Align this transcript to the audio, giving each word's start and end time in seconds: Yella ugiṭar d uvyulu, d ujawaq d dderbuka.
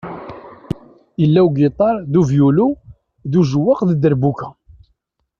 Yella 1.21 1.41
ugiṭar 1.47 1.95
d 2.11 2.13
uvyulu, 2.21 2.69
d 3.31 3.33
ujawaq 3.39 3.79
d 3.89 3.89
dderbuka. 3.95 4.49